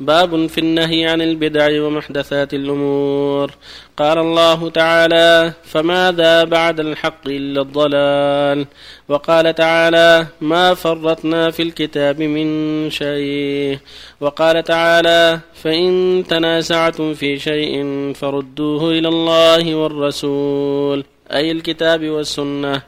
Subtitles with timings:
[0.00, 3.50] باب في النهي عن البدع ومحدثات الأمور.
[3.96, 8.66] قال الله تعالى فماذا بعد الحق إلا الضلال؟
[9.08, 13.78] وقال تعالى ما فرطنا في الكتاب من شيء.
[14.20, 22.82] وقال تعالى فإن تنازعتم في شيء فردوه إلى الله والرسول أي الكتاب والسنة.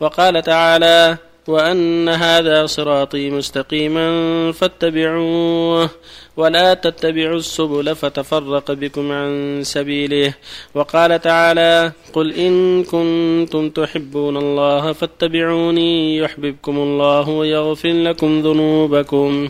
[0.00, 1.16] وقال تعالى
[1.48, 4.06] وأن هذا صراطي مستقيما
[4.52, 5.90] فاتبعوه
[6.36, 10.34] ولا تتبعوا السبل فتفرق بكم عن سبيله
[10.74, 19.48] وقال تعالى قل إن كنتم تحبون الله فاتبعوني يحببكم الله ويغفر لكم ذنوبكم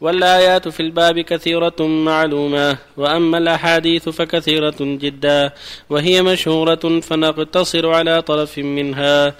[0.00, 5.52] والآيات في الباب كثيرة معلومة وأما الأحاديث فكثيرة جدا
[5.90, 9.34] وهي مشهورة فنقتصر على طرف منها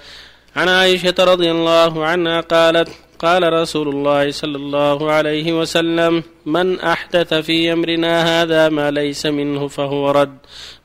[0.55, 7.33] عن عائشة رضي الله عنها قالت قال رسول الله صلى الله عليه وسلم من أحدث
[7.33, 10.37] في أمرنا هذا ما ليس منه فهو رد.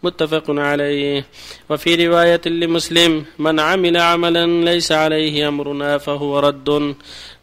[0.02, 1.24] متفق عليه.
[1.70, 6.94] وفي رواية لمسلم من عمل عملا ليس عليه أمرنا فهو رد.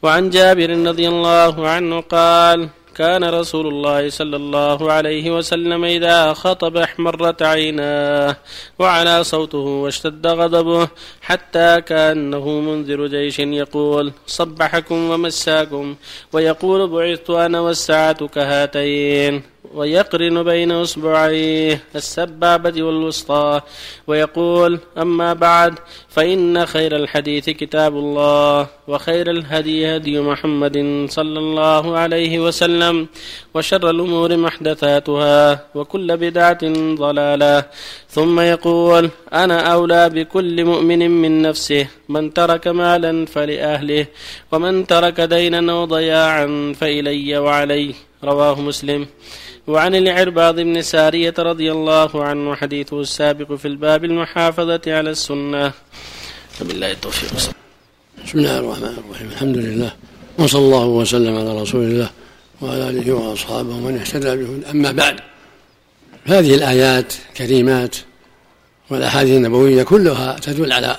[0.03, 6.78] وعن جابر رضي الله عنه قال كان رسول الله صلى الله عليه وسلم إذا خطب
[6.78, 8.36] احمرت عيناه
[8.80, 10.88] وعلى صوته واشتد غضبه
[11.22, 15.95] حتى كأنه منذر جيش يقول صبحكم ومساكم
[16.34, 19.56] ويقول بعثت أنا والساعة كهاتين.
[19.73, 23.61] ويقرن بين أصبعيه السبابه والوسطى
[24.07, 25.79] ويقول أما بعد
[26.09, 33.07] فإن خير الحديث كتاب الله وخير الهدي هدي محمد صلى الله عليه وسلم
[33.53, 36.63] وشر الأمور محدثاتها وكل بدعة
[36.95, 37.65] ضلالة.
[38.09, 44.05] ثم يقول أنا أولى بكل مؤمن من نفسه من ترك مالا فلأهله
[44.51, 49.07] ومن ترك دينا وضياعا فإلي وعليه رواه مسلم.
[49.67, 55.71] وعن العرباض بن سارية رضي الله عنه حديثه السابق في الباب المحافظة على السنة.
[56.61, 57.33] وبالله التوفيق.
[58.25, 59.27] بسم الله الرحمن الرحيم.
[59.27, 59.91] الحمد لله.
[60.39, 62.09] وصلى الله وسلم على رسول الله
[62.61, 65.19] وعلى آله وأصحابه ومن اهتدى به أما بعد
[66.25, 67.95] هذه الآيات الكريمات
[68.89, 70.97] والأحاديث النبوية كلها تدل على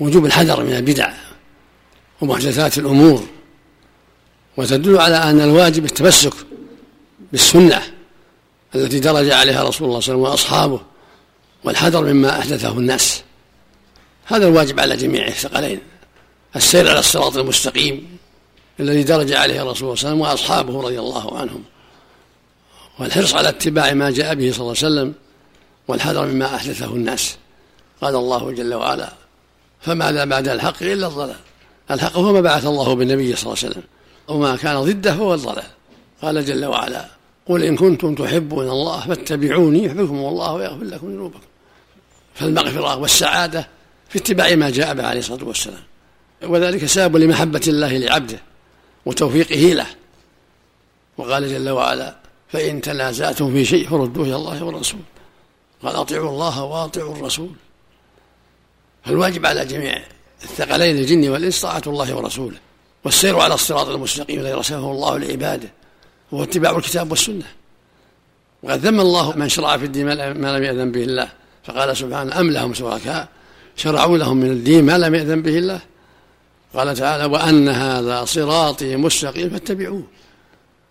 [0.00, 1.12] وجوب الحذر من البدع
[2.20, 3.22] ومحدثات الأمور
[4.56, 6.32] وتدل على أن الواجب التمسك
[7.36, 7.82] بالسنة
[8.74, 10.80] التي درج عليها رسول الله صلى الله عليه وسلم وأصحابه
[11.64, 13.22] والحذر مما أحدثه الناس.
[14.24, 15.80] هذا الواجب على جميع الثقلين.
[16.56, 18.18] السير على الصراط المستقيم
[18.80, 21.64] الذي درج عليه الرسول صلى الله عليه وسلم وأصحابه رضي الله عنهم.
[22.98, 25.14] والحرص على اتباع ما جاء به صلى الله عليه وسلم
[25.88, 27.36] والحذر مما أحدثه الناس.
[28.02, 29.12] قال الله جل وعلا
[29.80, 31.40] فماذا بعد الحق إلا الضلال.
[31.90, 33.82] الحق هو ما بعث الله بالنبي صلى الله عليه وسلم.
[34.28, 35.70] وما كان ضده هو الضلال.
[36.22, 37.15] قال جل وعلا
[37.48, 41.40] قل إن كنتم تحبون الله فاتبعوني يحببكم الله ويغفر لكم ذنوبكم.
[42.34, 43.68] فالمغفرة والسعادة
[44.08, 45.82] في اتباع ما جاء به عليه الصلاة والسلام.
[46.42, 48.38] وذلك سبب لمحبة الله لعبده
[49.06, 49.86] وتوفيقه له.
[51.18, 52.16] وقال جل وعلا
[52.48, 55.00] فإن تنازعتم في شيء فردوه إلى الله والرسول.
[55.82, 57.50] قال أطيعوا الله وأطيعوا الرسول.
[59.04, 60.02] فالواجب على جميع
[60.42, 62.58] الثقلين الجن والإنس طاعة الله ورسوله.
[63.04, 65.68] والسير على الصراط المستقيم الذي رسمه الله لعباده.
[66.32, 67.46] وهو اتباع الكتاب والسنة.
[68.62, 70.06] وقد ذم الله من شرع في الدين
[70.40, 71.28] ما لم يأذن به الله.
[71.64, 73.28] فقال سبحانه أم لهم شركاء؟
[73.76, 75.80] شرعوا لهم من الدين ما لم يأذن به الله.
[76.74, 80.02] قال تعالى وأن هذا صراطي مستقيم فاتبعوه.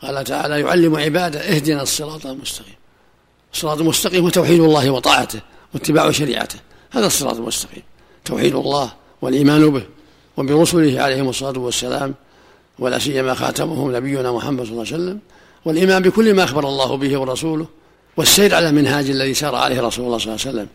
[0.01, 2.75] قال تعالى يعلم عباده اهدنا الصراط المستقيم.
[3.53, 5.39] الصراط المستقيم هو توحيد الله وطاعته
[5.73, 6.59] واتباع شريعته.
[6.91, 7.83] هذا الصراط المستقيم.
[8.25, 9.83] توحيد الله والإيمان به.
[10.37, 12.15] وبرسله عليهم الصلاة والسلام
[12.79, 15.19] ولا سيما خاتمهم نبينا محمد صلى الله عليه وسلم
[15.65, 17.67] والإيمان بكل ما أخبر الله به ورسوله
[18.17, 20.67] والسير على المنهاج الذي سار عليه رسول الله صلى الله عليه وسلم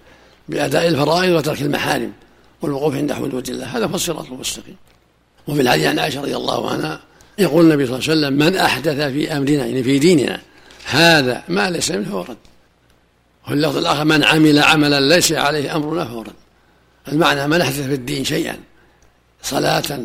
[0.48, 2.12] بأداء الفرائض وترك المحارم
[2.62, 3.64] والوقوف عند حدود الله.
[3.76, 4.76] هذا هو الصراط المستقيم.
[5.48, 7.00] وفي الحديث عن عائشة رضي الله عنها
[7.38, 10.40] يقول النبي صلى الله عليه وسلم من أحدث في أمرنا يعني في ديننا
[10.84, 12.36] هذا ما ليس منه فهو رد
[13.44, 16.32] وفي اللفظ الآخر من عمل عملا ليس عليه أمرنا فهو رد
[17.08, 18.58] المعنى من أحدث في الدين شيئا
[19.42, 20.00] صلاة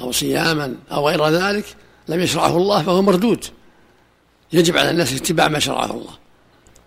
[0.00, 1.64] أو صياما أو غير ذلك
[2.08, 3.44] لم يشرعه الله فهو مردود.
[4.52, 6.14] يجب على الناس اتباع ما شرعه الله.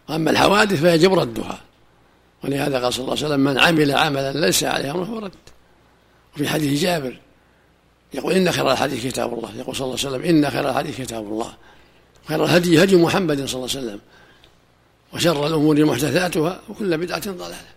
[0.09, 1.61] وأما الحوادث فيجب ردها.
[2.43, 5.31] ولهذا قال صلى الله عليه وسلم من عمل عملا ليس عليه أمره فهو رد.
[6.35, 7.19] وفي حديث جابر
[8.13, 9.49] يقول إن خير الحديث كتاب الله.
[9.57, 11.53] يقول صلى الله عليه وسلم إن خير الحديث كتاب الله.
[12.27, 13.99] خير الهدي هدي محمد صلى الله عليه وسلم.
[15.13, 17.73] وشر الأمور محدثاتها وكل بدعة ضلالة.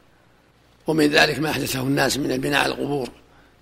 [0.87, 3.09] ومن ذلك ما أحدثه الناس من على القبور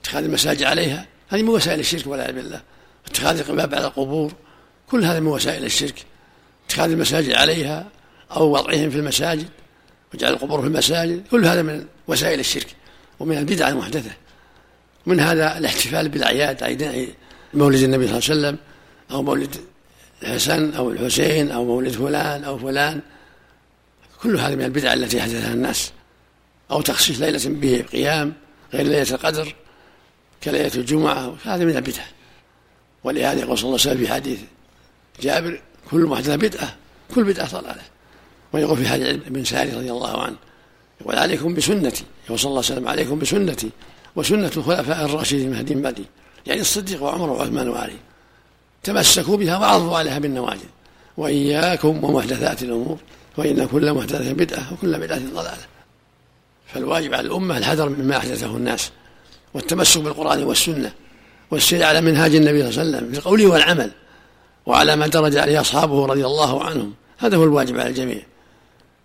[0.00, 2.62] اتخاذ المساجد عليها هذه من وسائل الشرك والعياذ بالله.
[3.06, 4.32] اتخاذ القباب على القبور
[4.90, 6.04] كل هذا من وسائل الشرك.
[6.66, 7.88] اتخاذ المساجد عليها
[8.30, 9.48] أو وضعهم في المساجد
[10.14, 12.66] وجعل القبور في المساجد كل هذا من وسائل الشرك
[13.20, 14.10] ومن البدع المحدثة.
[15.06, 17.14] من هذا الاحتفال بالأعياد عيد
[17.54, 18.58] مولد النبي صلى الله عليه وسلم
[19.10, 19.56] أو مولد
[20.22, 23.00] الحسن أو الحسين أو مولد فلان أو فلان.
[24.22, 25.92] كل هذه من البدع التي حدثها الناس.
[26.70, 28.32] أو تخصيص ليلة به قيام
[28.74, 29.54] غير ليلة القدر.
[30.44, 32.02] كليلة الجمعة هذا من البدع.
[33.04, 34.38] ولهذا يقول صلى الله عليه وسلم في حديث
[35.22, 35.60] جابر
[35.90, 36.76] كل محدثة بدعة
[37.14, 37.82] كل بدعة ضلالة.
[38.52, 40.36] ويقول في حديث ابن ساري رضي الله عنه
[41.00, 43.70] يقول عليكم بسنتي يقول صلى الله عليه وسلم عليكم بسنتي
[44.16, 46.04] وسنة الخلفاء الراشدين هدي بعدي
[46.46, 47.96] يعني الصديق وعمر وعثمان وعلي.
[48.82, 50.64] تمسكوا بها وعضوا عليها بالنواجذ.
[51.16, 52.98] وإياكم ومحدثات الأمور
[53.36, 55.66] وإن كل محدثة بدعة وكل بدعة ضلالة.
[56.66, 58.90] فالواجب على الأمة الحذر مما أحدثه الناس.
[59.54, 60.92] والتمسك بالقرآن والسنة
[61.50, 63.90] والسير على منهاج النبي صلى الله عليه وسلم في القول والعمل
[64.66, 66.92] وعلى ما درج عليه أصحابه رضي الله عنهم.
[67.18, 68.22] هذا هو الواجب على الجميع.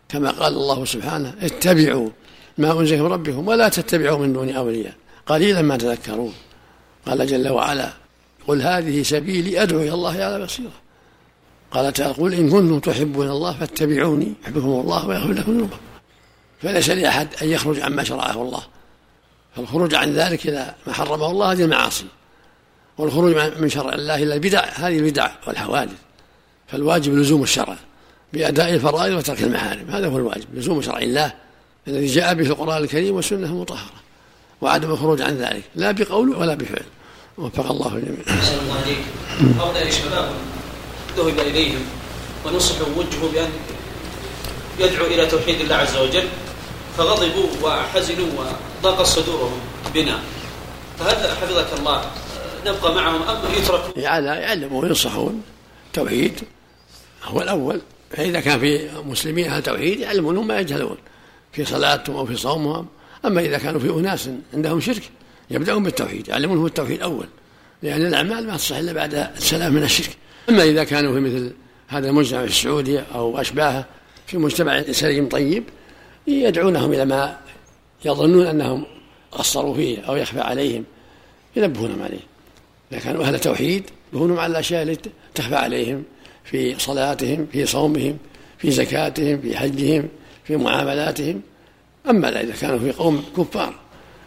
[0.09, 2.09] كما قال الله سبحانه اتبعوا
[2.57, 4.93] ما أنزل من ربكم ولا تتبعوا من دون أولياء.
[5.25, 6.33] قليلا ما تذكرون.
[7.07, 7.93] قال جل وعلا
[8.47, 10.71] قل هذه سبيلي أدعو إلى الله على بصيرة.
[11.71, 15.77] قال تعالى قل إن كنتم تحبون الله فاتبعوني يحبكم الله ويغفر لكم ذنوبكم.
[16.61, 18.63] فليس لأحد أن يخرج عما شرعه الله.
[19.55, 22.05] فالخروج عن ذلك إلى ما حرمه الله هذه المعاصي
[22.97, 25.97] والخروج من شرع الله إلى البدع هذه البدع والحوادث.
[26.67, 27.77] فالواجب لزوم الشرع
[28.33, 29.89] بأداء الفرائض وترك المحارم.
[29.89, 31.33] هذا هو الواجب لزوم شرع الله
[31.87, 33.99] الذي جاء به القرآن الكريم والسنة المطهرة
[34.61, 35.63] وعدم الخروج عن ذلك.
[35.75, 36.85] لا بقول ولا بفعل.
[37.37, 38.19] وفق الله الجميع.
[38.29, 38.97] أحسن الله عليك.
[39.59, 40.31] هؤلاء شباب
[41.17, 41.81] ذهب إليهم
[42.45, 43.49] ونصحوا وجهوا بأن
[44.79, 46.27] يدعو إلى توحيد الله عز وجل.
[46.97, 48.27] فغضبوا وحزنوا
[48.79, 49.59] وضاق صدورهم
[49.93, 50.19] بنا.
[50.99, 52.11] فهل حفظك الله.
[52.65, 55.41] نبقى معهم أم يتركوا؟ يعني يعلموا وينصحون
[55.93, 56.39] توحيد
[57.23, 57.81] هو الأول.
[58.11, 60.97] فإذا كان في مسلمين أهل توحيد يعلمونهم ما يجهلون.
[61.51, 62.87] في صلاتهم أو في صومهم.
[63.25, 65.03] أما إذا كانوا في أناس عندهم شرك
[65.49, 66.27] يبدأون بالتوحيد.
[66.27, 67.25] يعلمونهم التوحيد أول.
[67.83, 70.17] لأن الأعمال ما تصح إلا بعد السلام من الشرك.
[70.49, 71.53] أما إذا كانوا في مثل
[71.87, 73.85] هذا المجتمع في السعودية أو أشباهه
[74.27, 75.63] في مجتمع سليم طيب
[76.27, 77.37] يدعونهم إلى ما
[78.05, 78.85] يظنون أنهم
[79.31, 80.83] قصروا فيه أو يخفى عليهم
[81.55, 82.19] ينبهونهم عليه.
[82.91, 86.03] إذا كانوا أهل توحيد ينبهونهم على الأشياء التي تخفى عليهم
[86.43, 88.17] في صلاتهم في صومهم
[88.57, 90.07] في زكاتهم في حجهم
[90.43, 91.41] في معاملاتهم.
[92.09, 93.73] أما إذا كانوا في قوم كفار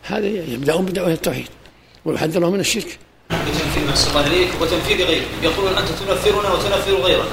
[0.03, 1.49] هذا يبدأون بدعوة التوحيد
[2.05, 2.99] ويحذرهم من الشرك.
[3.31, 5.27] بتنفيذ الله إليك وتنفيذ غيرك.
[5.43, 7.31] يقولون أنت تنفرنا وتنفر غيرنا.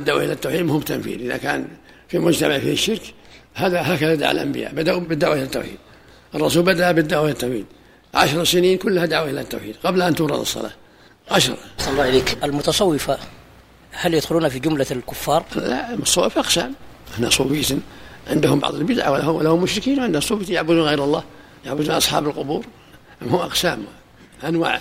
[0.00, 1.68] الدعوة إلى التوحيد مهم تنفيذ إذا كان
[2.08, 3.02] في مجتمع فيه الشرك
[3.54, 5.78] هذا هكذا دعا الأنبياء بدأوا بالدعوة إلى التوحيد.
[6.34, 7.66] الرسول بدأ بالدعوة إلى التوحيد.
[8.14, 10.72] عشر سنين كلها دعوة إلى التوحيد قبل أن تورد الصلاة.
[11.30, 11.56] عشر.
[11.78, 13.18] صلى الله عليك المتصوفة
[13.92, 16.74] هل يدخلون في جملة الكفار؟ لا الصوفية أقسام.
[17.18, 17.78] هنا صوفية
[18.30, 21.24] عندهم بعض البدع ولهم مشركين وعندهم صوفية يعبدون غير الله
[21.64, 22.64] يعبدون أصحاب القبور.
[23.22, 23.84] هم أقسام
[24.44, 24.80] أنواع.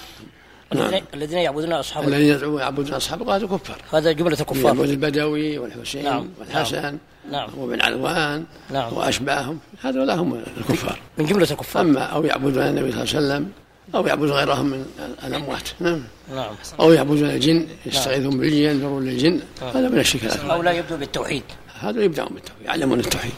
[0.75, 1.01] نعم.
[1.13, 3.81] الذين يعبدون اصحاب الذين يعبدون أصحاب هذا كفار.
[3.93, 4.65] هذا جملة الكفار.
[4.65, 6.29] يعبد البدوي والحسين نعم.
[6.39, 6.97] والحسن
[7.31, 7.49] نعم.
[7.57, 8.93] وابن علوان نعم.
[8.93, 9.59] وأشباههم.
[9.81, 10.99] هذول هم الكفار.
[11.17, 11.81] من جملة الكفار.
[11.81, 13.51] أما أو يعبدون النبي صلى الله عليه وسلم
[13.95, 14.85] أو يعبدون غيرهم من
[15.23, 15.69] الأموات.
[15.79, 16.03] نعم.
[16.35, 16.55] نعم.
[16.79, 19.39] أو يعبدون الجن يستغيثون بالجن ينذرون للجن.
[19.61, 19.69] نعم.
[19.77, 21.43] هذا من الشرك الاكبر أو لا يبدو بالتوحيد.
[21.79, 23.33] هذا يبدأون بالتوحيد يعلمون التوحيد.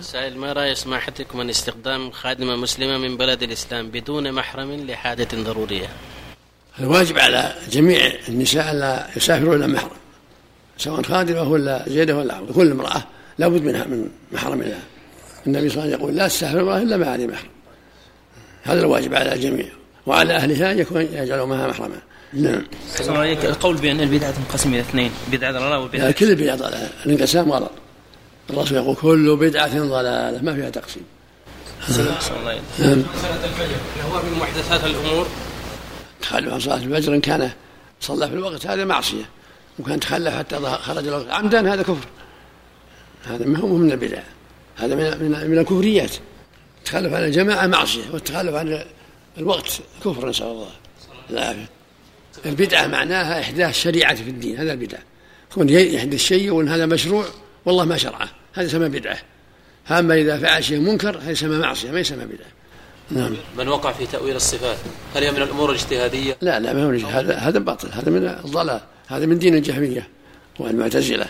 [0.00, 5.88] سائل ما رأي سماحتكم من استخدام خادمة مسلمة من بلد الإسلام بدون محرم لحاجة ضرورية؟
[6.80, 9.96] الواجب على جميع النساء لا يسافروا إلى محرم
[10.78, 13.02] سواء خادمة ولا زيدة ولا عبد كل امرأة
[13.38, 14.82] لابد منها من محرم لها.
[15.46, 17.50] النبي صلى الله عليه وسلم يقول لا تسافر امرأة إلا مع ذي محرم.
[18.62, 19.66] هذا الواجب على الجميع
[20.06, 22.00] وعلى أهلها يكون يجعلوا معها محرما
[22.32, 22.62] نعم.
[23.44, 27.70] القول بأن البدعة تنقسم إلى اثنين بدعة ضلالة وبدعة كل البدعة ضلالة الانقسام غلط.
[28.52, 31.04] الرسول يقول؟ كل بدعة ضلالة ما فيها تقسيم
[31.88, 33.02] الله نعم
[34.12, 35.26] هو من محدثات الأمور
[36.22, 37.50] تخلف عن صلاة الفجر إن كان
[38.00, 39.24] صلى في الوقت هذا معصية
[39.78, 41.30] وكان تخلف حتى خرج الوقت.
[41.30, 42.06] عمدا هذا كفر.
[43.24, 44.22] هذا ما هو من البدع
[44.76, 46.10] هذا من من, من الكفريات.
[46.78, 48.84] التخلف عن الجماعة معصية والتخلف عن
[49.38, 50.70] الوقت كفر نسأل الله
[51.30, 51.68] العافية.
[52.46, 55.00] البدعة معناها إحداث شريعة في الدين هذا البدعة
[55.50, 57.24] يكون يحدث شيء وأن هذا مشروع
[57.64, 58.39] والله ما شرعه.
[58.52, 59.18] هذا يسمى بدعة.
[59.90, 62.46] أما إذا فعل شيء منكر هذا يسمى معصية ما يسمى بدعة.
[63.10, 63.36] نعم.
[63.58, 64.76] من وقع في تأويل الصفات
[65.14, 67.88] هل هي من الأمور الاجتهادية؟ لا لا ما هو هذا هذا باطل.
[67.92, 68.80] هذا من الضلال.
[69.08, 70.08] هذا من دين الجهمية
[70.58, 71.26] والمعتزلة.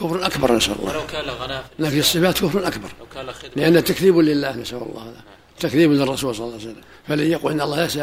[0.00, 0.90] كفر أكبر نسأل الله.
[0.90, 2.88] ولو كان غناء نفي الصفات كفر أكبر.
[3.00, 3.26] لو كان
[3.56, 5.02] لأن تكذيب لله نسأل الله.
[5.02, 5.20] هذا
[5.60, 6.82] تكذيب للرسول صلى الله عليه وسلم.
[7.08, 7.98] فالذي يقول إن الله ليس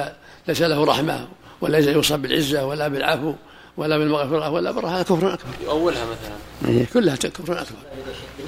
[0.47, 1.27] ليس له رحمة
[1.61, 3.33] وليس يوصف بالعزة ولا بالعفو
[3.77, 5.53] ولا بالمغفرة ولا بر هذا كفر أكبر.
[5.63, 6.69] يؤولها مثلا.
[6.71, 7.77] إيه، كلها كفر أكبر.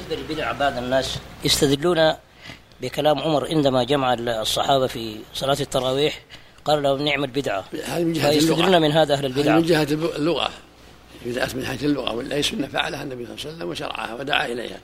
[0.09, 2.13] بالنسبة للبدع بعض الناس يستدلون
[2.81, 6.19] بكلام عمر عندما جمع الصحابة في صلاة التراويح
[6.65, 7.65] قال لهم نعم البدعة.
[7.85, 8.79] هذه من جهة اللغة.
[8.79, 9.55] من هذا أهل البدعة.
[9.55, 10.49] من جهة اللغة.
[11.25, 14.79] إذا من حيث اللغة ولا سنة فعلها النبي صلى الله عليه وسلم وشرعها ودعا إليها.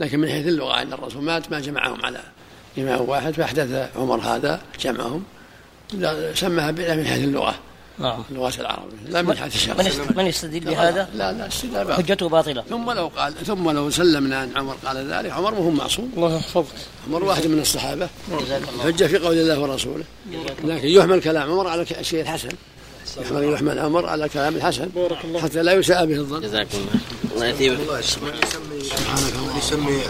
[0.00, 2.20] لكن من حيث اللغة أن الرسول مات ما جمعهم على
[2.78, 5.24] إمام واحد فأحدث عمر هذا جمعهم.
[6.34, 7.54] سماها بدعة من حيث اللغة.
[7.98, 8.22] نعم.
[8.30, 8.96] اللغة العربية.
[9.08, 12.02] لا من حيث الشرع من يست- من يستدل بهذا؟ لا لا استدلال باطل.
[12.02, 12.64] حجته باطلة.
[12.70, 16.12] ثم لو قال ثم لو سلمنا ان عمر قال ذلك عمر مو معصوم.
[16.16, 16.74] الله يحفظك.
[17.08, 18.08] عمر واحد من الصحابة.
[18.40, 18.84] جزاك الله.
[18.84, 20.04] حجه في قول الله ورسوله.
[20.64, 22.48] لكن يحمل كلام عمر على الشيء الحسن
[23.20, 24.88] يحمل يحمل عمر على كلام الحسن
[25.42, 26.40] حتى لا يساء به الظن.
[26.40, 27.00] جزاكم الله
[27.34, 30.00] الله يثيبك من يسمي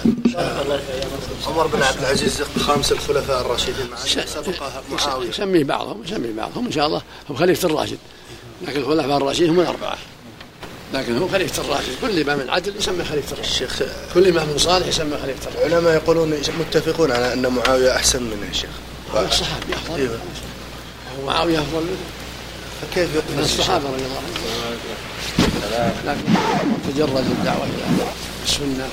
[1.47, 3.87] عمر بن عبد العزيز خامس الخلفاء الراشدين
[4.27, 5.29] سبقها معاوية.
[5.29, 7.99] يسميه بعضهم يسميه بعضهم إن شاء الله هو خليفة الراشد.
[8.67, 9.99] لكن الخلفاء الراشدين هم الأربعة.
[10.95, 11.93] لكن هو خليفة الراشد.
[12.01, 13.51] كل إمام عدل يسمى خليفة الراشد.
[13.51, 13.83] الشيخ
[14.15, 15.67] كل إمام صالح يسمى خليفة الراشد.
[15.67, 18.71] العلماء يقولون متفقون على أن معاوية أحسن منه يا شيخ.
[19.15, 20.01] هو الصحابي أفضل.
[20.01, 20.19] أيوة.
[21.23, 21.81] ومعاويه أفضل.
[21.81, 21.97] منه
[22.83, 24.31] فكيف من يقبل الشيخ؟ الصحابة رضي الله عنهم.
[26.07, 26.23] لكن
[26.93, 28.07] تجرد الدعوة إلى
[28.45, 28.89] السنة.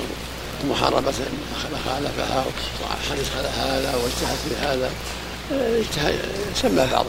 [0.64, 2.44] ومحاربه من خالفها
[2.82, 4.90] وحدث هذا واجتهد في هذا
[5.50, 7.06] اجتهد- سمى بعض